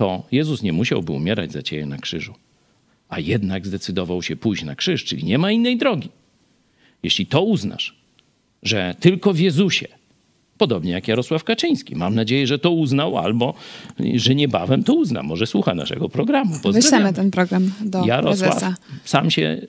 to 0.00 0.22
Jezus 0.32 0.62
nie 0.62 0.72
musiałby 0.72 1.12
umierać 1.12 1.52
za 1.52 1.62
ciebie 1.62 1.86
na 1.86 1.98
krzyżu. 1.98 2.34
A 3.08 3.18
jednak 3.18 3.66
zdecydował 3.66 4.22
się 4.22 4.36
pójść 4.36 4.64
na 4.64 4.74
krzyż, 4.74 5.04
czyli 5.04 5.24
nie 5.24 5.38
ma 5.38 5.52
innej 5.52 5.76
drogi. 5.76 6.08
Jeśli 7.02 7.26
to 7.26 7.42
uznasz, 7.42 7.96
że 8.62 8.94
tylko 9.00 9.32
w 9.32 9.38
Jezusie, 9.38 9.88
podobnie 10.58 10.92
jak 10.92 11.08
Jarosław 11.08 11.44
Kaczyński, 11.44 11.96
mam 11.96 12.14
nadzieję, 12.14 12.46
że 12.46 12.58
to 12.58 12.70
uznał, 12.70 13.18
albo 13.18 13.54
że 14.14 14.34
niebawem 14.34 14.84
to 14.84 14.94
uzna. 14.94 15.22
Może 15.22 15.46
słucha 15.46 15.74
naszego 15.74 16.08
programu. 16.08 16.54
Wyślemy 16.72 17.12
ten 17.12 17.30
program 17.30 17.72
do 17.80 18.04
Jarosław, 18.06 18.50
prezesa. 18.50 18.74
sam 19.04 19.30
się 19.30 19.66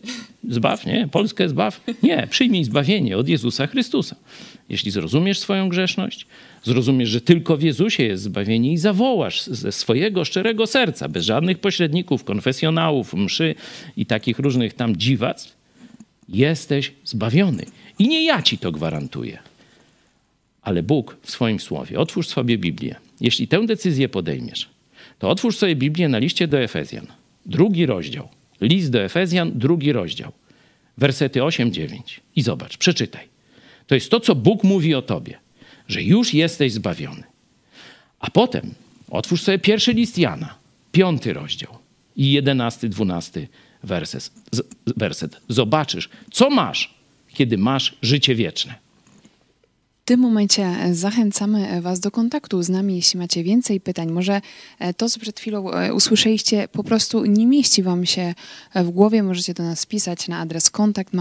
zbaw, 0.50 0.86
nie? 0.86 1.08
Polskę 1.12 1.50
zbaw? 1.50 1.82
Nie, 2.04 2.28
przyjmij 2.30 2.64
zbawienie 2.64 3.18
od 3.18 3.28
Jezusa 3.28 3.68
Chrystusa. 3.68 4.16
Jeśli 4.72 4.92
zrozumiesz 4.92 5.40
swoją 5.40 5.70
grzeszność, 5.70 6.26
zrozumiesz, 6.64 7.10
że 7.10 7.22
tylko 7.22 7.58
w 7.58 7.62
Jezusie 7.62 8.04
jest 8.04 8.24
zbawienie 8.24 8.74
i 8.74 8.78
zawołasz 8.78 9.44
ze 9.44 9.72
swojego 9.72 10.26
szczerego 10.26 10.68
serca, 10.68 11.10
bez 11.10 11.26
żadnych 11.26 11.60
pośredników, 11.60 12.24
konfesjonałów, 12.24 13.14
mszy 13.14 13.56
i 13.98 14.06
takich 14.06 14.40
różnych 14.40 14.74
tam 14.74 14.96
dziwactw, 14.96 15.56
jesteś 16.30 16.92
zbawiony. 17.06 17.66
I 18.00 18.08
nie 18.08 18.26
ja 18.26 18.42
ci 18.42 18.58
to 18.58 18.72
gwarantuję, 18.72 19.40
ale 20.62 20.84
Bóg 20.84 21.18
w 21.22 21.32
swoim 21.32 21.60
słowie. 21.60 22.00
Otwórz 22.00 22.28
sobie 22.28 22.58
Biblię. 22.58 22.96
Jeśli 23.22 23.48
tę 23.48 23.66
decyzję 23.66 24.10
podejmiesz, 24.10 24.70
to 25.20 25.30
otwórz 25.30 25.58
sobie 25.58 25.76
Biblię 25.76 26.10
na 26.10 26.18
liście 26.18 26.48
do 26.48 26.60
Efezjan. 26.60 27.08
Drugi 27.46 27.86
rozdział. 27.86 28.28
List 28.62 28.92
do 28.92 29.04
Efezjan, 29.04 29.52
drugi 29.56 29.92
rozdział. 29.92 30.32
Wersety 30.98 31.40
8-9. 31.40 32.00
I 32.36 32.42
zobacz, 32.42 32.78
przeczytaj. 32.78 33.31
To 33.92 33.96
jest 33.96 34.12
to, 34.12 34.20
co 34.20 34.36
Bóg 34.36 34.64
mówi 34.64 34.96
o 34.96 35.02
tobie, 35.02 35.40
że 35.88 36.04
już 36.04 36.34
jesteś 36.34 36.74
zbawiony. 36.74 37.24
A 38.20 38.30
potem 38.30 38.74
otwórz 39.10 39.42
sobie 39.42 39.60
pierwszy 39.60 39.94
list 39.94 40.18
Jana, 40.18 40.56
piąty 40.92 41.34
rozdział 41.34 41.78
i 42.16 42.32
jedenasty, 42.32 42.90
dwunasty 42.90 43.48
werset. 44.98 45.42
Zobaczysz, 45.50 46.10
co 46.32 46.50
masz, 46.50 46.94
kiedy 47.34 47.58
masz 47.58 47.96
życie 48.02 48.36
wieczne. 48.36 48.76
W 50.02 50.04
tym 50.04 50.20
momencie 50.20 50.76
zachęcamy 50.92 51.82
Was 51.82 52.00
do 52.00 52.12
kontaktu 52.12 52.64
z 52.64 52.70
nami, 52.70 52.96
jeśli 52.96 53.20
macie 53.20 53.44
więcej 53.44 53.82
pytań. 53.82 54.12
Może 54.12 54.42
e, 54.80 54.94
to, 54.94 55.10
co 55.10 55.20
przed 55.20 55.40
chwilą 55.40 55.72
e, 55.72 55.94
usłyszeliście, 55.94 56.68
po 56.68 56.84
prostu 56.84 57.26
nie 57.26 57.48
mieści 57.48 57.84
Wam 57.84 58.06
się 58.06 58.34
w 58.76 58.90
głowie. 58.90 59.24
Możecie 59.24 59.54
do 59.54 59.64
nas 59.64 59.86
pisać 59.86 60.28
na 60.28 60.40
adres 60.40 60.70
kontakt 60.70 61.14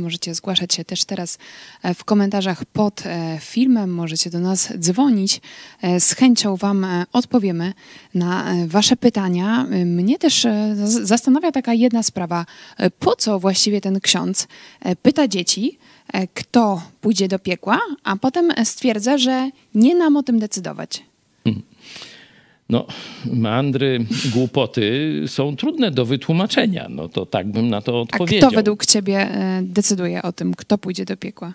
Możecie 0.00 0.34
zgłaszać 0.34 0.74
się 0.74 0.84
też 0.84 1.04
teraz 1.04 1.38
e, 1.82 1.94
w 1.94 2.04
komentarzach 2.04 2.64
pod 2.64 3.02
filmem. 3.40 3.94
Możecie 3.94 4.30
do 4.30 4.40
nas 4.40 4.72
dzwonić. 4.78 5.40
Z 5.98 6.12
chęcią 6.14 6.56
Wam 6.56 6.86
odpowiemy 7.12 7.72
na 8.14 8.54
Wasze 8.66 8.96
pytania. 8.96 9.66
Mnie 9.86 10.18
też 10.18 10.46
zastanawia 10.86 11.52
taka 11.52 11.74
jedna 11.74 12.02
sprawa. 12.02 12.46
Po 12.98 13.16
co 13.16 13.38
właściwie 13.38 13.80
ten 13.80 14.00
ksiądz 14.00 14.48
pyta 15.02 15.28
dzieci, 15.28 15.78
E, 16.01 16.01
kto 16.34 16.82
pójdzie 17.00 17.28
do 17.28 17.38
piekła, 17.38 17.80
a 18.04 18.16
potem 18.16 18.52
stwierdza, 18.64 19.18
że 19.18 19.50
nie 19.74 19.94
nam 19.94 20.16
o 20.16 20.22
tym 20.22 20.38
decydować. 20.38 21.02
No, 22.68 22.86
meandry, 23.26 24.06
głupoty 24.32 25.12
są 25.26 25.56
trudne 25.56 25.90
do 25.90 26.04
wytłumaczenia. 26.04 26.86
No 26.90 27.08
to 27.08 27.26
tak 27.26 27.52
bym 27.52 27.68
na 27.68 27.80
to 27.80 28.00
odpowiedział. 28.00 28.48
A 28.48 28.50
kto 28.50 28.56
według 28.56 28.86
ciebie 28.86 29.18
e, 29.18 29.62
decyduje 29.62 30.22
o 30.22 30.32
tym, 30.32 30.54
kto 30.54 30.78
pójdzie 30.78 31.04
do 31.04 31.16
piekła? 31.16 31.54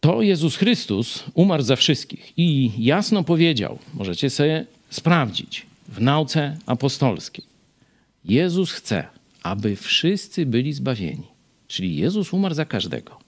To 0.00 0.22
Jezus 0.22 0.56
Chrystus 0.56 1.24
umarł 1.34 1.62
za 1.62 1.76
wszystkich 1.76 2.32
i 2.36 2.70
jasno 2.78 3.24
powiedział, 3.24 3.78
możecie 3.94 4.30
sobie 4.30 4.66
sprawdzić 4.90 5.66
w 5.88 6.00
nauce 6.00 6.56
apostolskiej. 6.66 7.44
Jezus 8.24 8.72
chce, 8.72 9.04
aby 9.42 9.76
wszyscy 9.76 10.46
byli 10.46 10.72
zbawieni. 10.72 11.26
Czyli 11.68 11.96
Jezus 11.96 12.32
umarł 12.32 12.54
za 12.54 12.64
każdego. 12.64 13.21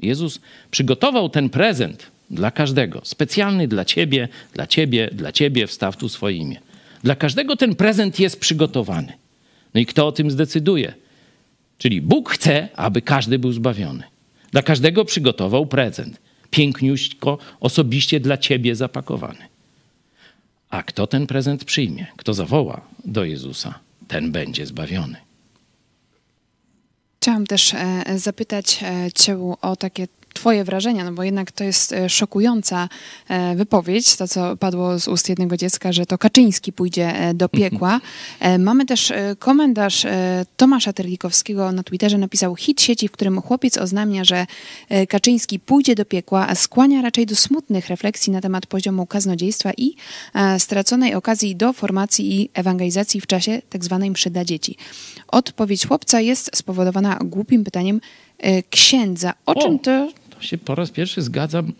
Jezus 0.00 0.40
przygotował 0.70 1.28
ten 1.28 1.50
prezent 1.50 2.10
dla 2.30 2.50
każdego, 2.50 3.00
specjalny 3.04 3.68
dla 3.68 3.84
ciebie, 3.84 4.28
dla 4.54 4.66
ciebie, 4.66 5.10
dla 5.12 5.32
ciebie, 5.32 5.66
wstaw 5.66 5.96
tu 5.96 6.08
swoje 6.08 6.36
imię. 6.36 6.60
Dla 7.02 7.16
każdego 7.16 7.56
ten 7.56 7.74
prezent 7.74 8.20
jest 8.20 8.40
przygotowany. 8.40 9.12
No 9.74 9.80
i 9.80 9.86
kto 9.86 10.06
o 10.06 10.12
tym 10.12 10.30
zdecyduje? 10.30 10.94
Czyli 11.78 12.00
Bóg 12.00 12.30
chce, 12.30 12.68
aby 12.76 13.02
każdy 13.02 13.38
był 13.38 13.52
zbawiony. 13.52 14.02
Dla 14.52 14.62
każdego 14.62 15.04
przygotował 15.04 15.66
prezent. 15.66 16.20
Piękniuśko, 16.50 17.38
osobiście 17.60 18.20
dla 18.20 18.36
ciebie 18.36 18.76
zapakowany. 18.76 19.48
A 20.70 20.82
kto 20.82 21.06
ten 21.06 21.26
prezent 21.26 21.64
przyjmie, 21.64 22.06
kto 22.16 22.34
zawoła 22.34 22.80
do 23.04 23.24
Jezusa, 23.24 23.78
ten 24.08 24.32
będzie 24.32 24.66
zbawiony. 24.66 25.27
Chciałam 27.20 27.46
też 27.46 27.74
e, 27.74 28.04
zapytać 28.18 28.80
e, 28.82 29.12
Cię 29.12 29.56
o 29.62 29.76
takie 29.76 30.08
Twoje 30.34 30.64
wrażenia, 30.64 31.04
no 31.04 31.12
bo 31.12 31.22
jednak 31.22 31.52
to 31.52 31.64
jest 31.64 31.92
e, 31.92 32.08
szokująca 32.08 32.88
wypowiedź, 33.56 34.16
to 34.16 34.28
co 34.28 34.56
padło 34.56 34.98
z 34.98 35.08
ust 35.08 35.28
jednego 35.28 35.56
dziecka, 35.56 35.92
że 35.92 36.06
to 36.06 36.18
Kaczyński 36.18 36.72
pójdzie 36.72 37.12
do 37.34 37.44
mhm. 37.44 37.50
piekła. 37.50 38.00
Mamy 38.58 38.86
też 38.86 39.12
komentarz 39.38 40.06
Tomasza 40.56 40.92
Terlikowskiego 40.92 41.72
na 41.72 41.82
Twitterze, 41.82 42.18
napisał 42.18 42.56
hit 42.56 42.82
sieci, 42.82 43.08
w 43.08 43.12
którym 43.12 43.40
chłopiec 43.40 43.78
oznamia, 43.78 44.24
że 44.24 44.46
Kaczyński 45.08 45.58
pójdzie 45.58 45.94
do 45.94 46.04
piekła, 46.04 46.48
a 46.48 46.54
skłania 46.54 47.02
raczej 47.02 47.26
do 47.26 47.36
smutnych 47.36 47.88
refleksji 47.88 48.32
na 48.32 48.40
temat 48.40 48.66
poziomu 48.66 49.06
kaznodziejstwa 49.06 49.72
i 49.76 49.94
straconej 50.58 51.14
okazji 51.14 51.56
do 51.56 51.72
formacji 51.72 52.40
i 52.40 52.50
ewangelizacji 52.54 53.20
w 53.20 53.26
czasie 53.26 53.62
tzw. 53.70 53.98
Tak 54.00 54.10
mszy 54.10 54.30
dla 54.30 54.44
dzieci. 54.44 54.76
Odpowiedź 55.28 55.86
chłopca 55.86 56.20
jest 56.20 56.50
spowodowana 56.54 57.18
głupim 57.24 57.64
pytaniem 57.64 57.96
e, 57.96 58.00
księdza. 58.70 59.34
O, 59.46 59.54
o 59.54 59.62
czym 59.62 59.78
to... 59.78 60.08
To 60.30 60.42
się 60.42 60.58
po 60.58 60.74
raz 60.74 60.90
pierwszy 60.90 61.22
zgadzam 61.22 61.72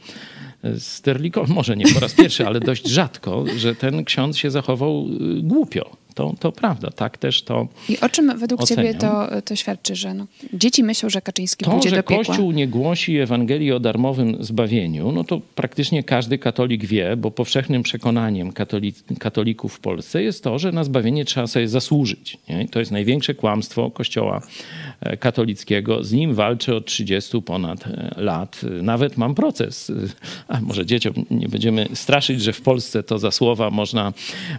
e, 0.64 0.80
z 0.80 1.00
Terliką, 1.00 1.44
może 1.48 1.76
nie 1.76 1.94
po 1.94 2.00
raz 2.00 2.14
pierwszy, 2.14 2.46
ale 2.46 2.60
dość 2.60 2.88
rzadko, 2.88 3.44
że 3.56 3.74
ten 3.74 4.04
ksiądz 4.04 4.36
się 4.36 4.50
zachował 4.50 5.06
e, 5.38 5.42
głupio. 5.42 5.96
To, 6.18 6.34
to 6.40 6.52
prawda, 6.52 6.90
tak 6.90 7.18
też 7.18 7.42
to 7.42 7.68
I 7.88 8.00
o 8.00 8.08
czym 8.08 8.38
według 8.38 8.62
Oceniam. 8.62 8.86
ciebie 8.86 8.98
to, 8.98 9.28
to 9.42 9.56
świadczy, 9.56 9.96
że 9.96 10.14
no, 10.14 10.26
dzieci 10.52 10.84
myślą, 10.84 11.10
że 11.10 11.22
Kaczyński 11.22 11.64
To, 11.64 11.70
pójdzie 11.70 11.90
że 11.90 11.96
do 11.96 12.02
piekła? 12.02 12.24
Kościół 12.24 12.52
nie 12.52 12.68
głosi 12.68 13.18
Ewangelii 13.18 13.72
o 13.72 13.80
darmowym 13.80 14.36
zbawieniu, 14.44 15.12
no 15.12 15.24
to 15.24 15.40
praktycznie 15.54 16.02
każdy 16.02 16.38
katolik 16.38 16.84
wie, 16.84 17.16
bo 17.16 17.30
powszechnym 17.30 17.82
przekonaniem 17.82 18.52
katoli 18.52 18.94
katolików 19.18 19.74
w 19.74 19.80
Polsce 19.80 20.22
jest 20.22 20.44
to, 20.44 20.58
że 20.58 20.72
na 20.72 20.84
zbawienie 20.84 21.24
trzeba 21.24 21.46
sobie 21.46 21.68
zasłużyć. 21.68 22.38
Nie? 22.48 22.68
To 22.68 22.78
jest 22.78 22.90
największe 22.90 23.34
kłamstwo 23.34 23.90
Kościoła 23.90 24.42
e, 25.00 25.16
katolickiego. 25.16 26.04
Z 26.04 26.12
nim 26.12 26.34
walczę 26.34 26.76
od 26.76 26.86
30 26.86 27.42
ponad 27.42 27.86
e, 27.86 28.14
lat. 28.16 28.60
Nawet 28.82 29.16
mam 29.16 29.34
proces. 29.34 29.92
A 30.48 30.60
może 30.60 30.86
dzieciom 30.86 31.14
nie 31.30 31.48
będziemy 31.48 31.88
straszyć, 31.94 32.42
że 32.42 32.52
w 32.52 32.60
Polsce 32.60 33.02
to 33.02 33.18
za 33.18 33.30
słowa 33.30 33.70
można 33.70 34.12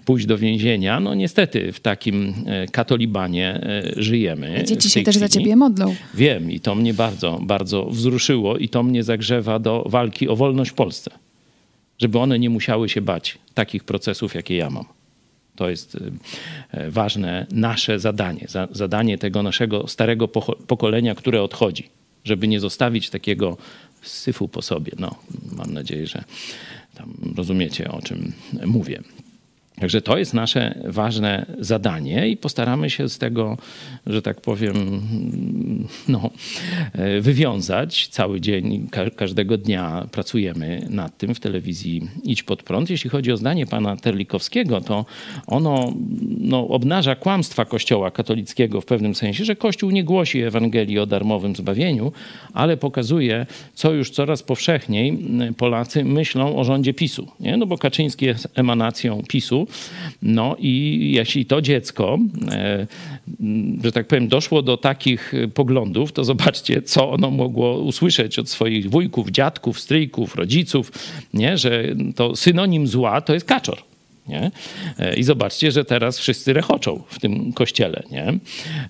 pójść 0.06 0.26
do 0.26 0.38
więzienia. 0.38 1.00
No 1.00 1.16
niestety 1.16 1.49
w 1.74 1.80
takim 1.80 2.34
e, 2.46 2.68
katolibanie 2.68 3.62
e, 3.64 3.84
żyjemy. 3.98 4.64
Dzieci 4.68 4.90
się 4.90 5.04
też 5.04 5.18
za 5.18 5.28
chwili. 5.28 5.44
ciebie 5.44 5.56
modlą. 5.56 5.96
Wiem 6.14 6.52
i 6.52 6.60
to 6.60 6.76
mnie 6.76 6.94
bardzo, 6.94 7.40
bardzo 7.42 7.86
wzruszyło 7.86 8.58
i 8.58 8.70
to 8.70 8.84
mnie 8.84 9.04
zagrzewa 9.04 9.60
do 9.60 9.84
walki 9.88 10.28
o 10.28 10.36
wolność 10.36 10.72
w 10.72 10.74
Polsce. 10.74 11.12
Żeby 11.98 12.20
one 12.20 12.40
nie 12.40 12.50
musiały 12.50 12.90
się 12.90 13.02
bać 13.02 13.38
takich 13.54 13.84
procesów, 13.84 14.36
jakie 14.36 14.56
ja 14.56 14.70
mam. 14.70 14.86
To 15.56 15.70
jest 15.70 15.98
e, 16.72 16.92
ważne 16.92 17.48
nasze 17.52 18.00
zadanie, 18.00 18.46
za, 18.48 18.68
zadanie 18.72 19.18
tego 19.18 19.44
naszego 19.44 19.88
starego 19.88 20.28
pokolenia, 20.68 21.16
które 21.16 21.44
odchodzi, 21.44 21.90
żeby 22.24 22.48
nie 22.48 22.60
zostawić 22.60 23.10
takiego 23.10 23.58
syfu 24.02 24.48
po 24.48 24.62
sobie. 24.62 24.92
No, 25.00 25.16
mam 25.52 25.74
nadzieję, 25.74 26.08
że 26.08 26.24
tam 26.96 27.14
rozumiecie, 27.38 27.92
o 27.92 28.02
czym 28.02 28.34
mówię. 28.66 29.02
Także 29.80 30.02
to 30.02 30.18
jest 30.18 30.34
nasze 30.34 30.82
ważne 30.86 31.46
zadanie 31.60 32.30
i 32.30 32.38
postaramy 32.38 32.90
się 32.90 33.10
z 33.10 33.18
tego, 33.18 33.58
że 34.08 34.22
tak 34.22 34.42
powiem, 34.42 35.02
no, 36.08 36.30
e, 36.94 37.22
wywiązać. 37.22 38.08
Cały 38.08 38.42
dzień, 38.42 38.88
ka- 38.92 39.10
każdego 39.10 39.58
dnia 39.58 40.08
pracujemy 40.12 40.88
nad 40.90 41.18
tym 41.18 41.36
w 41.36 41.40
telewizji 41.40 42.08
Idź 42.24 42.44
Pod 42.44 42.64
Prąd. 42.64 42.90
Jeśli 42.90 43.10
chodzi 43.10 43.32
o 43.32 43.38
zdanie 43.38 43.66
pana 43.66 43.98
Terlikowskiego, 43.98 44.82
to 44.82 45.06
ono 45.48 45.94
no, 46.40 46.68
obnaża 46.68 47.16
kłamstwa 47.16 47.66
Kościoła 47.66 48.12
katolickiego 48.12 48.82
w 48.82 48.86
pewnym 48.86 49.16
sensie, 49.16 49.46
że 49.46 49.56
Kościół 49.56 49.92
nie 49.92 50.04
głosi 50.04 50.42
Ewangelii 50.42 51.00
o 51.00 51.06
darmowym 51.06 51.56
zbawieniu, 51.56 52.12
ale 52.54 52.78
pokazuje, 52.78 53.46
co 53.74 53.94
już 53.94 54.10
coraz 54.10 54.44
powszechniej 54.44 55.20
Polacy 55.58 56.06
myślą 56.06 56.56
o 56.56 56.64
rządzie 56.64 56.94
PiSu. 56.94 57.28
Nie? 57.40 57.58
No 57.58 57.66
bo 57.66 57.78
Kaczyński 57.78 58.26
jest 58.26 58.48
emanacją 58.56 59.24
PiSu. 59.28 59.68
No 60.22 60.56
i 60.60 61.12
jeśli 61.16 61.46
to 61.46 61.62
dziecko, 61.62 62.20
e, 62.52 62.88
że 63.84 63.92
tak 63.92 64.08
powiem, 64.08 64.28
doszło 64.28 64.62
do 64.62 64.78
takich 64.78 65.34
e, 65.34 65.48
poglądów, 65.48 66.12
to 66.12 66.24
zobaczcie, 66.24 66.82
co 66.82 67.12
ono 67.12 67.32
mogło 67.32 67.80
usłyszeć 67.80 68.40
od 68.40 68.50
swoich 68.50 68.90
wujków, 68.90 69.30
dziadków, 69.30 69.80
stryjków, 69.80 70.36
rodziców, 70.36 70.92
nie? 71.34 71.58
że 71.58 71.84
to 72.16 72.36
synonim 72.36 72.88
zła 72.88 73.22
to 73.22 73.34
jest 73.34 73.46
kaczor. 73.46 73.89
Nie? 74.30 74.52
E, 75.00 75.16
I 75.16 75.24
zobaczcie, 75.24 75.72
że 75.72 75.86
teraz 75.86 76.20
wszyscy 76.20 76.54
rechoczą 76.54 77.04
w 77.08 77.20
tym 77.20 77.54
kościele. 77.54 78.04
Nie? 78.12 78.34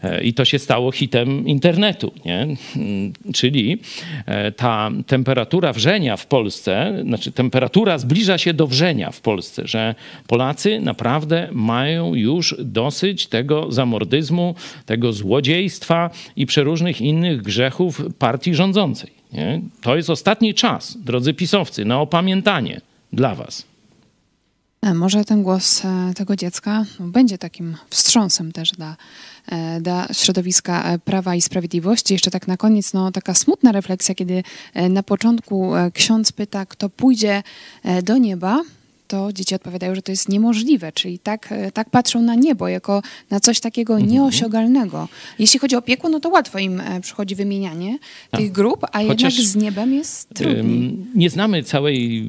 E, 0.03 0.23
I 0.23 0.33
to 0.33 0.45
się 0.45 0.59
stało 0.59 0.91
hitem 0.91 1.47
internetu. 1.47 2.11
Nie? 2.25 2.47
Mm, 2.75 3.13
Czyli 3.33 3.77
e, 4.25 4.51
ta 4.51 4.91
temperatura 5.07 5.73
wrzenia 5.73 6.17
w 6.17 6.25
Polsce, 6.25 7.03
znaczy 7.03 7.31
temperatura 7.31 7.97
zbliża 7.97 8.37
się 8.37 8.53
do 8.53 8.67
wrzenia 8.67 9.11
w 9.11 9.21
Polsce, 9.21 9.67
że 9.67 9.95
Polacy 10.27 10.79
naprawdę 10.79 11.47
mają 11.51 12.15
już 12.15 12.55
dosyć 12.59 13.27
tego 13.27 13.71
zamordyzmu, 13.71 14.55
tego 14.85 15.13
złodziejstwa 15.13 16.09
i 16.35 16.45
przeróżnych 16.45 17.01
innych 17.01 17.41
grzechów 17.41 18.01
partii 18.19 18.55
rządzącej. 18.55 19.11
Nie? 19.33 19.61
To 19.81 19.95
jest 19.95 20.09
ostatni 20.09 20.53
czas, 20.53 20.97
drodzy 20.97 21.33
pisowcy, 21.33 21.85
na 21.85 22.01
opamiętanie 22.01 22.81
dla 23.13 23.35
was. 23.35 23.68
E, 24.81 24.93
Może 24.93 25.25
ten 25.25 25.43
głos 25.43 25.85
e, 25.85 26.13
tego 26.15 26.35
dziecka 26.35 26.85
będzie 26.99 27.37
takim 27.37 27.77
wstrząsem 27.89 28.51
też 28.51 28.71
dla, 28.71 28.97
e, 29.51 29.81
dla 29.81 30.07
środowiska 30.13 30.97
Prawa 31.05 31.35
i 31.35 31.41
Sprawiedliwości. 31.41 32.13
Jeszcze 32.13 32.31
tak 32.31 32.47
na 32.47 32.57
koniec, 32.57 32.93
no, 32.93 33.11
taka 33.11 33.33
smutna 33.33 33.71
refleksja, 33.71 34.15
kiedy 34.15 34.43
na 34.89 35.03
początku 35.03 35.71
ksiądz 35.93 36.31
pyta, 36.31 36.65
kto 36.65 36.89
pójdzie 36.89 37.43
do 38.03 38.17
nieba, 38.17 38.61
to 39.09 39.33
dzieci 39.33 39.55
odpowiadają, 39.55 39.95
że 39.95 40.01
to 40.01 40.11
jest 40.11 40.29
niemożliwe, 40.29 40.91
czyli 40.91 41.19
tak, 41.19 41.51
e, 41.51 41.71
tak 41.71 41.89
patrzą 41.89 42.21
na 42.21 42.35
niebo 42.35 42.67
jako 42.67 43.01
na 43.29 43.39
coś 43.39 43.59
takiego 43.59 43.93
Mhm. 43.93 44.11
nieosiągalnego. 44.11 45.07
Jeśli 45.39 45.59
chodzi 45.59 45.75
o 45.75 45.81
piekło, 45.81 46.09
no 46.09 46.19
to 46.19 46.29
łatwo 46.29 46.59
im 46.59 46.79
e, 46.81 47.01
przychodzi 47.01 47.35
wymienianie 47.35 47.97
tych 48.31 48.51
grup, 48.51 48.85
a 48.91 49.01
jednak 49.01 49.31
z 49.31 49.55
niebem 49.55 49.93
jest 49.93 50.29
trudniej. 50.33 50.97
Nie 51.15 51.29
znamy 51.29 51.63
całej, 51.63 52.27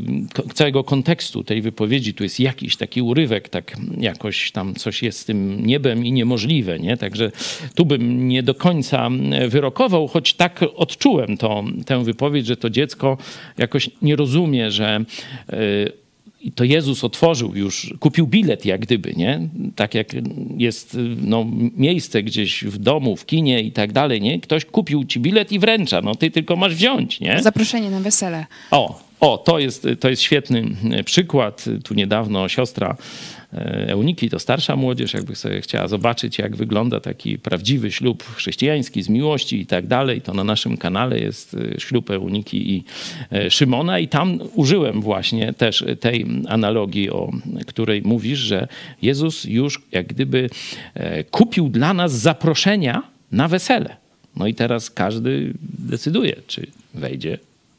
całego 0.55 0.85
kontekstu 0.85 1.45
tej 1.45 1.63
wypowiedzi. 1.63 2.15
Tu 2.15 2.23
jest 2.25 2.41
jakiś 2.41 2.77
taki 2.77 3.03
urywek, 3.03 3.49
tak 3.49 3.77
jakoś 3.99 4.53
tam 4.53 4.75
coś 4.75 5.03
jest 5.03 5.19
z 5.19 5.25
tym 5.25 5.67
niebem 5.67 6.07
i 6.07 6.13
niemożliwe, 6.13 6.79
nie? 6.79 6.97
Także 6.97 7.33
tu 7.75 7.87
bym 7.87 8.29
nie 8.29 8.43
do 8.43 8.55
końca 8.55 9.11
wyrokował, 9.49 10.09
choć 10.09 10.35
tak 10.35 10.61
odczułem 10.77 11.37
to, 11.37 11.65
tę 11.87 12.05
wypowiedź, 12.05 12.47
że 12.47 12.57
to 12.57 12.71
dziecko 12.71 13.19
jakoś 13.59 13.91
nie 14.03 14.17
rozumie, 14.17 14.71
że 14.71 15.05
y, 15.53 16.00
i 16.41 16.53
to 16.53 16.65
Jezus 16.65 17.05
otworzył 17.05 17.57
już, 17.57 17.95
kupił 18.01 18.27
bilet 18.27 18.65
jak 18.65 18.81
gdyby, 18.81 19.15
nie? 19.17 19.49
Tak 19.77 19.95
jak 19.95 20.09
jest 20.57 20.97
no, 21.17 21.47
miejsce 21.77 22.23
gdzieś 22.23 22.65
w 22.65 22.79
domu, 22.79 23.17
w 23.17 23.27
kinie 23.27 23.63
i 23.63 23.73
tak 23.73 23.93
dalej, 23.93 24.21
nie? 24.21 24.41
Ktoś 24.41 24.65
kupił 24.65 25.05
ci 25.05 25.21
bilet 25.21 25.53
i 25.53 25.59
wręcza, 25.59 26.01
no 26.01 26.15
ty 26.15 26.31
tylko 26.31 26.57
masz 26.57 26.75
wziąć, 26.75 27.21
nie? 27.21 27.43
Zaproszenie 27.43 27.91
na 27.91 28.01
wesele. 28.01 28.47
O, 28.71 29.10
o 29.21 29.39
to, 29.39 29.59
jest, 29.59 29.87
to 30.01 30.11
jest 30.11 30.23
świetny 30.23 30.65
e, 30.91 31.05
przykład. 31.05 31.65
Tu 31.85 31.95
niedawno 31.95 32.49
siostra 32.49 32.97
e, 33.53 33.89
Euniki, 33.89 34.31
to 34.31 34.39
starsza 34.39 34.77
młodzież, 34.77 35.15
jakby 35.15 35.37
sobie 35.37 35.61
chciała 35.61 35.89
zobaczyć, 35.89 36.39
jak 36.39 36.57
wygląda 36.57 37.01
taki 37.01 37.39
prawdziwy 37.39 37.93
ślub 37.93 38.25
chrześcijański 38.35 39.03
z 39.03 39.09
miłości 39.09 39.61
i 39.61 39.67
tak 39.67 39.87
dalej, 39.87 40.21
to 40.21 40.35
na 40.35 40.45
naszym 40.45 40.77
kanale 40.77 41.19
jest 41.19 41.55
e, 41.55 41.81
ślub 41.81 42.11
Euniki 42.11 42.73
i 42.73 42.85
Szymona 43.51 43.99
i 43.99 44.09
tam 44.09 44.39
użyłem 44.55 45.01
właśnie 45.01 45.53
też 45.53 45.85
tej 46.01 46.27
analogii, 46.49 47.11
o 47.11 47.33
której 47.67 48.03
mówisz, 48.03 48.39
że 48.39 48.69
Jezus 49.03 49.45
już 49.45 49.83
jak 49.93 50.07
gdyby 50.07 50.51
kupił 51.31 51.69
dla 51.69 51.95
nas 51.95 52.13
zaproszenia 52.13 53.03
na 53.33 53.49
wesele. 53.49 53.97
No 54.37 54.47
i 54.47 54.55
teraz 54.55 54.91
każdy 54.91 55.55
decyduje, 55.79 56.37
czy 56.47 56.67
wejdzie, 56.95 57.39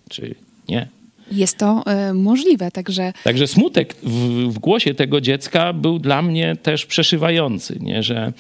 czy 0.10 0.36
nie. 0.70 0.88
Jest 1.32 1.58
to 1.58 1.84
e, 1.86 2.14
możliwe, 2.14 2.72
także 2.72 3.14
Także 3.24 3.48
smutek 3.48 3.96
w, 4.04 4.48
w 4.54 4.60
głosie 4.60 4.94
tego 4.94 5.22
dziecka 5.22 5.74
był 5.74 6.00
dla 6.00 6.22
mnie 6.22 6.56
też 6.64 6.86
przeszywający, 6.86 7.80
nie? 7.82 8.04
że 8.04 8.34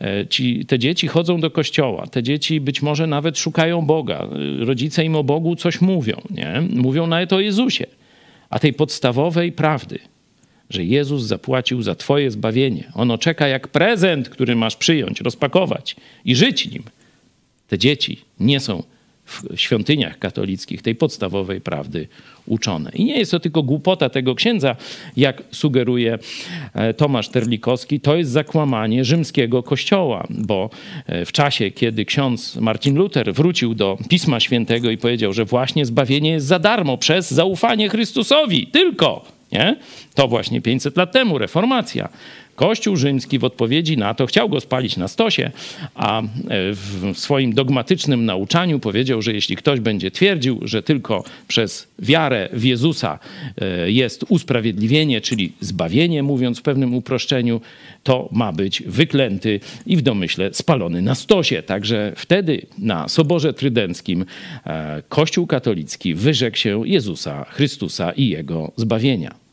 e, 0.00 0.26
ci, 0.26 0.66
te 0.66 0.78
dzieci 0.78 1.08
chodzą 1.08 1.40
do 1.40 1.50
kościoła, 1.50 2.06
te 2.06 2.22
dzieci 2.22 2.60
być 2.60 2.82
może 2.82 3.06
nawet 3.06 3.38
szukają 3.38 3.82
Boga, 3.82 4.28
e, 4.60 4.64
rodzice 4.64 5.04
im 5.04 5.16
o 5.16 5.24
Bogu 5.24 5.56
coś 5.56 5.80
mówią, 5.80 6.20
nie? 6.30 6.62
mówią 6.70 7.06
nawet 7.06 7.32
o 7.32 7.40
Jezusie, 7.40 7.86
a 8.50 8.58
tej 8.58 8.72
podstawowej 8.72 9.52
prawdy, 9.52 9.98
że 10.70 10.84
Jezus 10.84 11.22
zapłacił 11.22 11.82
za 11.82 11.94
twoje 11.94 12.30
zbawienie. 12.30 12.92
Ono 12.94 13.18
czeka 13.18 13.48
jak 13.48 13.68
prezent, 13.68 14.28
który 14.28 14.56
masz 14.56 14.76
przyjąć, 14.76 15.20
rozpakować 15.20 15.96
i 16.24 16.34
żyć 16.34 16.66
nim. 16.66 16.82
Te 17.68 17.78
dzieci 17.78 18.20
nie 18.40 18.60
są 18.60 18.82
w 19.24 19.60
świątyniach 19.60 20.18
katolickich 20.18 20.82
tej 20.82 20.94
podstawowej 20.94 21.60
prawdy 21.60 22.08
uczone. 22.46 22.90
I 22.94 23.04
nie 23.04 23.18
jest 23.18 23.30
to 23.30 23.40
tylko 23.40 23.62
głupota 23.62 24.08
tego 24.08 24.34
księdza, 24.34 24.76
jak 25.16 25.42
sugeruje 25.50 26.18
e, 26.74 26.94
Tomasz 26.94 27.28
Terlikowski, 27.28 28.00
to 28.00 28.16
jest 28.16 28.30
zakłamanie 28.30 29.04
rzymskiego 29.04 29.62
kościoła, 29.62 30.26
bo 30.30 30.70
e, 31.06 31.24
w 31.24 31.32
czasie, 31.32 31.70
kiedy 31.70 32.04
ksiądz 32.04 32.56
Marcin 32.56 32.96
Luther 32.96 33.34
wrócił 33.34 33.74
do 33.74 33.98
Pisma 34.08 34.40
Świętego 34.40 34.90
i 34.90 34.98
powiedział, 34.98 35.32
że 35.32 35.44
właśnie 35.44 35.86
zbawienie 35.86 36.30
jest 36.30 36.46
za 36.46 36.58
darmo 36.58 36.98
przez 36.98 37.30
zaufanie 37.30 37.88
Chrystusowi, 37.88 38.66
tylko, 38.66 39.24
nie? 39.52 39.76
To 40.14 40.28
właśnie 40.28 40.60
500 40.60 40.96
lat 40.96 41.12
temu, 41.12 41.38
reformacja. 41.38 42.08
Kościół 42.56 42.96
rzymski 42.96 43.38
w 43.38 43.44
odpowiedzi 43.44 43.96
na 43.96 44.14
to 44.14 44.26
chciał 44.26 44.48
go 44.48 44.60
spalić 44.60 44.96
na 44.96 45.08
stosie, 45.08 45.50
a 45.94 46.22
e, 46.22 46.26
w 46.72 47.12
swoim 47.14 47.52
dogmatycznym 47.52 48.24
nauczaniu 48.24 48.80
powiedział, 48.80 49.22
że 49.22 49.32
jeśli 49.32 49.56
ktoś 49.56 49.80
będzie 49.80 50.10
twierdził, 50.10 50.60
że 50.62 50.82
tylko 50.82 51.24
przez 51.48 51.88
wiarę 51.98 52.48
w 52.52 52.64
Jezusa 52.64 53.18
e, 53.60 53.90
jest 53.90 54.24
usprawiedliwienie, 54.28 55.20
czyli 55.20 55.52
zbawienie, 55.60 56.22
mówiąc 56.22 56.58
w 56.58 56.62
pewnym 56.62 56.94
uproszczeniu, 56.94 57.60
to 58.02 58.28
ma 58.32 58.52
być 58.52 58.82
wyklęty 58.86 59.60
i 59.86 59.96
w 59.96 60.02
domyśle 60.02 60.54
spalony 60.54 61.02
na 61.02 61.14
stosie. 61.14 61.62
Także 61.62 62.12
wtedy 62.16 62.66
na 62.78 63.08
Soborze 63.08 63.54
Trydenckim 63.54 64.24
e, 64.66 65.02
Kościół 65.08 65.46
katolicki 65.46 66.14
wyrzekł 66.14 66.56
się 66.56 66.82
Jezusa 66.84 67.44
Chrystusa 67.44 68.12
i 68.12 68.28
jego 68.28 68.72
zbawienia. 68.76 69.43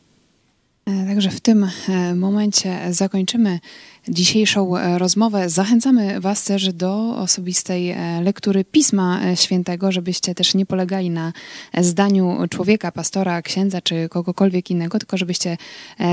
E, 0.86 1.06
Także 1.06 1.30
w 1.30 1.40
tym 1.40 1.66
e, 1.88 2.14
momencie 2.14 2.78
zakończymy 2.90 3.60
dzisiejszą 4.08 4.76
e, 4.76 4.98
rozmowę. 4.98 5.48
Zachęcamy 5.48 6.20
Was 6.20 6.44
też 6.44 6.72
do 6.72 7.16
osobistej 7.16 7.94
lektury 8.22 8.64
Pisma 8.64 9.20
Świętego, 9.34 9.92
żebyście 9.92 10.34
też 10.34 10.54
nie 10.54 10.66
polegali 10.66 11.10
na 11.10 11.32
zdaniu 11.78 12.38
człowieka, 12.50 12.92
pastora, 12.92 13.42
księdza 13.42 13.80
czy 13.80 14.08
kogokolwiek 14.08 14.70
innego, 14.70 14.98
tylko 14.98 15.16
żebyście 15.16 15.56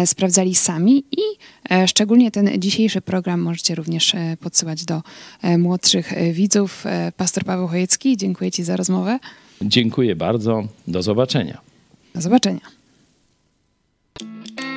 sprawdzali 0.05 0.55
sami 0.55 1.03
i 1.11 1.21
szczególnie 1.87 2.31
ten 2.31 2.49
dzisiejszy 2.61 3.01
program 3.01 3.41
możecie 3.41 3.75
również 3.75 4.15
podsyłać 4.39 4.85
do 4.85 5.01
młodszych 5.57 6.13
widzów. 6.33 6.83
Pastor 7.17 7.45
Paweł 7.45 7.67
Chojecki, 7.67 8.17
dziękuję 8.17 8.51
Ci 8.51 8.63
za 8.63 8.75
rozmowę. 8.75 9.19
Dziękuję 9.61 10.15
bardzo. 10.15 10.63
Do 10.87 11.01
zobaczenia. 11.01 11.61
Do 12.15 12.21
zobaczenia. 12.21 12.78
Thank 14.19 14.59
you. 14.59 14.68